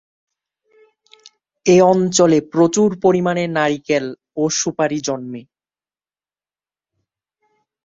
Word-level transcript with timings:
এ 1.65 1.77
অঞ্চলে 1.91 2.37
প্রচুর 2.53 2.89
পরিমাণে 3.03 3.43
নারিকেল 3.57 4.05
ও 4.37 4.43
সুপারি 4.59 4.99
জন্মে। 5.07 5.41